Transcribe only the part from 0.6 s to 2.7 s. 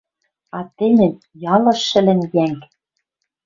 тӹньӹн ялыш шӹлӹн йӓнг?